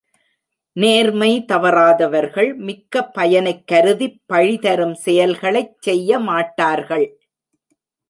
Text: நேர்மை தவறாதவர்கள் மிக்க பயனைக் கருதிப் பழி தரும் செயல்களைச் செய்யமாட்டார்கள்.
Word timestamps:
நேர்மை 0.75 1.45
தவறாதவர்கள் 1.47 2.49
மிக்க 2.59 3.03
பயனைக் 3.09 3.67
கருதிப் 3.67 4.19
பழி 4.25 4.57
தரும் 4.57 4.95
செயல்களைச் 5.05 5.75
செய்யமாட்டார்கள். 5.87 7.07